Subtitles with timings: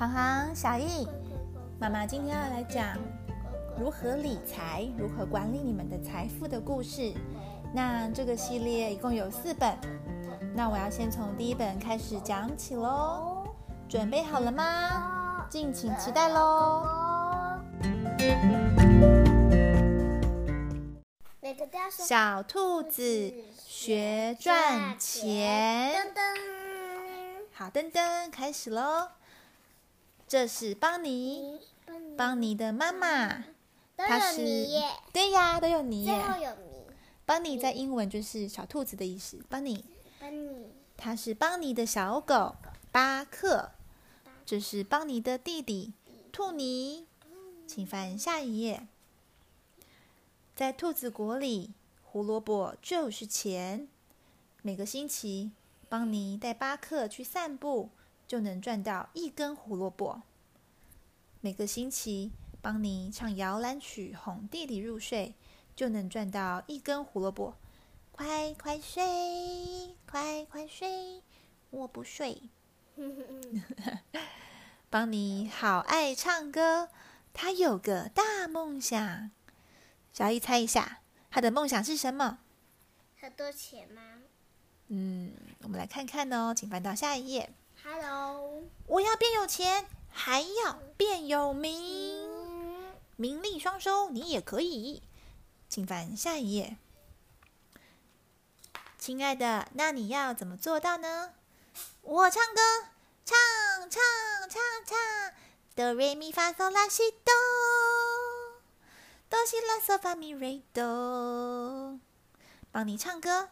[0.00, 1.06] 航航、小易，
[1.78, 2.96] 妈妈今天要来讲
[3.78, 7.12] 如何理财、如何管理你们的财富的故事。
[7.74, 9.76] 那这个系列一共有四本，
[10.54, 13.44] 那我要先从第一本开始讲起喽。
[13.90, 15.46] 准备好了吗？
[15.50, 16.82] 敬请期待喽！
[21.90, 25.94] 小兔子学赚钱。
[27.52, 29.06] 好，噔噔，开始喽！
[30.30, 31.58] 这是邦尼，
[32.16, 33.46] 邦尼的妈妈，
[33.96, 34.36] 她是
[35.12, 36.56] 对呀，都有你耶。
[37.26, 39.44] 邦尼在英文就是小兔子的意思。
[39.48, 39.84] 邦尼，
[40.20, 42.54] 邦尼，它是邦尼的小狗
[42.92, 43.72] 巴克，
[44.46, 45.94] 这是邦尼的弟弟
[46.30, 47.08] 兔尼。
[47.66, 48.86] 请翻下一页。
[50.54, 51.72] 在兔子国里，
[52.04, 53.88] 胡萝卜就是钱。
[54.62, 55.50] 每个星期。
[55.88, 57.90] 邦尼带巴克去散步，
[58.30, 60.22] 就能赚到一根胡萝卜。
[61.40, 62.30] 每个星期，
[62.62, 65.34] 帮你唱摇篮曲哄弟弟入睡，
[65.74, 67.56] 就能赚到一根胡萝卜。
[68.12, 71.24] 快快睡，快快睡，
[71.70, 72.42] 我不睡。
[74.88, 76.88] 邦尼好爱唱歌，
[77.32, 79.32] 他有个大梦想。
[80.12, 81.00] 小易猜一下，
[81.32, 82.38] 他的梦想是什么？
[83.18, 84.22] 很多钱吗？
[84.86, 85.32] 嗯，
[85.64, 87.52] 我们来看看哦，请翻到下一页。
[87.82, 95.02] Hello，我要变有钱，还要变有名，名利双收，你也可以。
[95.68, 96.76] 请翻下一页。
[98.98, 101.32] 亲爱的，那你要怎么做到呢？
[102.02, 102.60] 我唱歌，
[103.24, 103.38] 唱
[103.88, 104.00] 唱
[104.50, 105.34] 唱唱，
[105.74, 107.32] 哆瑞咪发嗦拉西哆，
[109.30, 111.98] 哆西拉嗦发咪瑞哆，
[112.70, 113.48] 帮你唱歌。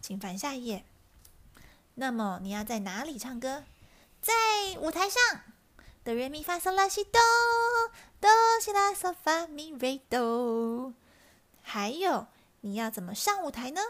[0.00, 0.84] 请翻下一页。
[2.00, 3.64] 那么你要在哪里唱歌？
[4.22, 4.32] 在
[4.78, 5.20] 舞台上。
[6.04, 7.20] 哆瑞咪发嗦拉西哆，
[8.20, 8.30] 哆
[8.62, 10.94] 西拉嗦发咪瑞哆。
[11.60, 12.28] 还有，
[12.60, 13.80] 你要怎么上舞台呢？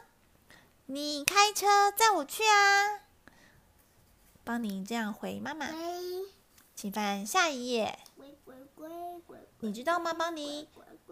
[0.87, 3.03] 你开车载我去啊！
[4.43, 5.69] 帮你这样回妈妈。
[6.75, 7.99] 请翻下一页。
[9.61, 10.67] 你知道吗，邦尼？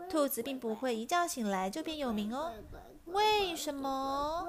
[0.09, 2.53] 兔子并不会一觉醒来就变有名哦。
[3.07, 4.49] 为什么？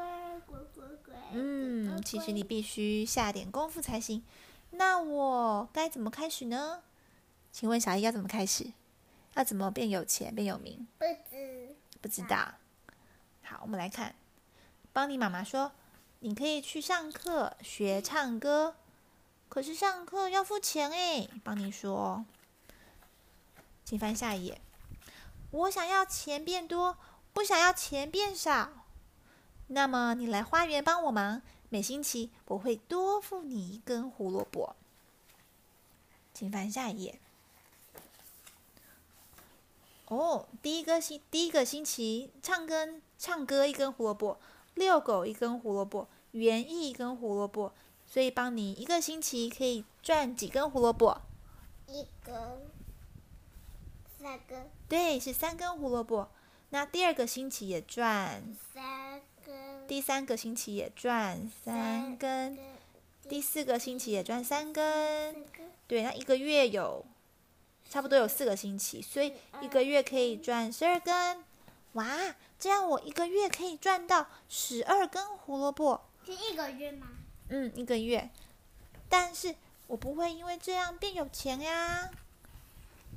[1.31, 4.23] 嗯，其实你必须下点功夫才行。
[4.71, 6.83] 那我该怎么开始呢？
[7.51, 8.71] 请问小姨要怎么开始？
[9.35, 10.87] 要怎么变有钱、变有名？
[10.97, 12.53] 不知不知道。
[13.43, 14.15] 好，我们来看。
[14.93, 15.71] 邦尼妈妈说，
[16.19, 18.75] 你可以去上课学唱歌，
[19.47, 21.27] 可是上课要付钱哎。
[21.43, 22.25] 邦尼说，
[23.85, 24.61] 请翻下一页。
[25.51, 26.97] 我想要钱变多，
[27.33, 28.69] 不想要钱变少。
[29.67, 34.75] 那么你来花园帮我忙，每星期我会多付你一根胡萝卜。
[36.33, 37.19] 请翻下一页。
[40.07, 42.87] 哦，第一个星第一个星期唱歌
[43.17, 44.39] 唱歌一根胡萝卜，
[44.75, 47.73] 遛狗一根胡萝卜，园艺一根胡萝卜，
[48.05, 51.19] 所以帮你一个星期可以赚几根胡萝卜？
[51.87, 52.35] 一根，
[54.19, 54.69] 三根。
[54.87, 56.29] 对，是三根胡萝卜。
[56.69, 59.87] 那第二个星期也赚三根。
[59.87, 62.57] 第三个星期也赚三根，
[63.29, 65.45] 第四个星期也赚三根，
[65.87, 67.05] 对，那一个月有
[67.89, 71.41] 差不多有四个星期，所以一个月可以赚十二根。
[71.93, 76.01] 哇，这样我一个月可以赚到十二根胡萝卜。
[76.25, 77.07] 是一个月吗？
[77.47, 78.29] 嗯，一个月。
[79.07, 79.55] 但是
[79.87, 82.11] 我不会因为这样变有钱呀。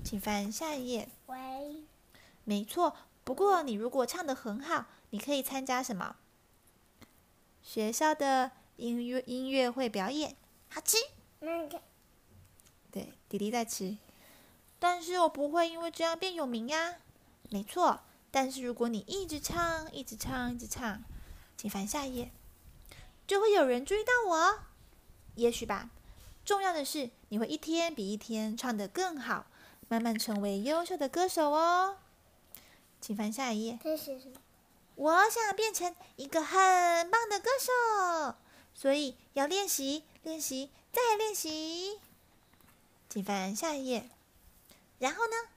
[0.05, 1.09] 请翻下一页。
[1.27, 1.84] 喂。
[2.44, 6.16] 没错，不过你如果唱的很好，你可以参加什么？
[7.62, 10.34] 学校的音乐音乐会表演，
[10.69, 10.97] 好吃。
[12.91, 13.99] 对，弟弟在吃。
[14.78, 16.97] 但是我不会因为这样变有名呀。
[17.50, 18.00] 没错，
[18.31, 21.05] 但是如果你一直唱，一直唱，一直唱，
[21.56, 22.32] 请翻下一页，
[23.27, 24.61] 就会有人注意到我。
[25.35, 25.91] 也许吧。
[26.44, 29.46] 重要的是，你会一天比一天唱得更好，
[29.90, 31.96] 慢慢成为优秀的歌手哦。
[33.00, 33.76] 请翻下一页。
[34.94, 38.37] 我想变成一个很棒的歌手，
[38.72, 41.98] 所以要练习，练习，再练习。
[43.08, 44.08] 请翻下一页。
[45.00, 45.50] 然后呢？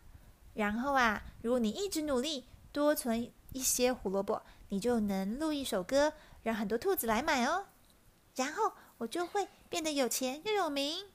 [0.56, 7.68] 然后啊，如果你一直努力，多存一些胡萝卜，你就能录一首歌，让很多兔子来买哦。
[8.36, 11.06] 然后我就会变得有钱又有名。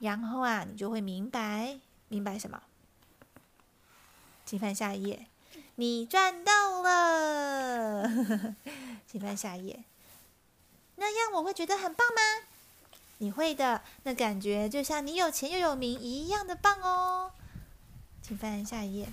[0.00, 1.78] 然后啊，你就会明白，
[2.14, 2.62] 明白什么？
[4.46, 5.26] 请翻下一页。
[5.74, 8.08] 你赚到了，
[9.04, 9.82] 请翻下一页。
[10.94, 12.46] 那样我会觉得很棒吗？
[13.18, 17.32] 你会的，那感觉就像你有钱又有名一样的棒哦。
[18.22, 19.08] 请翻下一页。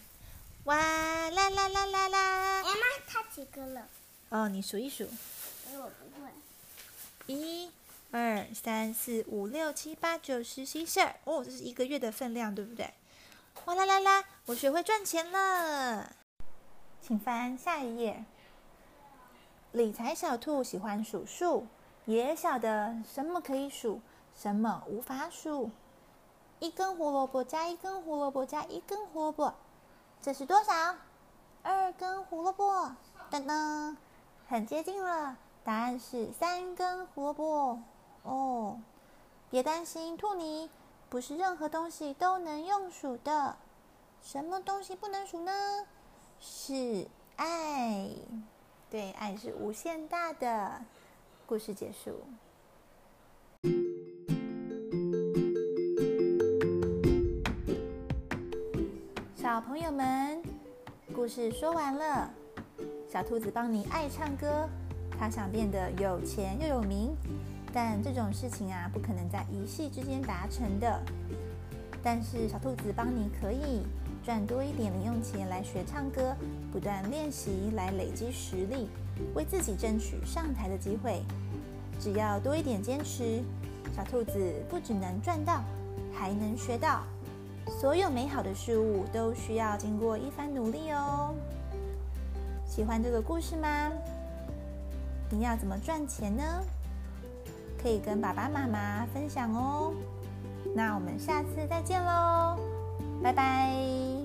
[0.65, 2.62] 哇啦啦啦啦啦！
[2.62, 3.88] 哎妈，它几个了？
[4.30, 5.09] 哦，你数一数。
[5.71, 6.30] 我不会。
[7.25, 7.71] 一、
[8.12, 11.16] 二、三、四、五、六、七、八、九、十、十一、十二。
[11.24, 12.94] 哦，这是一个月的分量，对不对？
[13.66, 14.24] 哇啦啦啦！
[14.46, 16.13] 我学会赚钱了。
[17.02, 18.25] 请翻下一页。
[19.72, 21.68] 理财小兔喜欢数数，
[22.06, 24.02] 也晓得什么可以数，
[24.36, 25.72] 什么无法数。
[26.60, 29.54] 一根胡萝卜加一根胡萝卜加一根胡萝卜。
[30.22, 30.96] 这是多少？
[31.63, 32.96] 二根胡萝卜，
[33.31, 33.96] 噔噔，
[34.48, 35.38] 很接近了。
[35.63, 37.80] 答案是三根胡萝卜。
[38.24, 38.80] 哦，
[39.50, 40.70] 别担心，兔妮，
[41.10, 43.56] 不是任何东西都能用数的。
[44.22, 45.52] 什么东西不能数呢？
[46.40, 48.08] 是爱。
[48.90, 50.82] 对，爱是无限大的。
[51.46, 52.12] 故事结束。
[59.36, 60.42] 小朋友们，
[61.16, 62.30] 故事说完了。
[63.10, 64.70] 小兔子帮你爱唱歌，
[65.20, 67.14] 它想变得有钱又有名，
[67.74, 71.02] 但这种事情啊，不可能在一夕之间达成的。
[72.04, 73.84] 但是小兔子帮你可以
[74.24, 76.36] 赚多一点零用钱来学唱歌，
[76.72, 78.90] 不断练习来累积实力，
[79.36, 81.22] 为自己争取上台的机会。
[82.00, 83.44] 只要多一点坚持，
[83.96, 85.64] 小兔子不只能赚到，
[86.12, 87.04] 还能学到。
[87.80, 91.36] 所有美好的事物都需要经过一番努力哦。
[92.66, 93.92] 喜欢这个故事吗？
[95.30, 96.44] 你要怎么赚钱呢？
[97.81, 99.94] 可以跟爸爸妈妈分享哦。
[100.75, 102.57] 那我们下次再见喽，
[103.22, 104.21] 拜拜。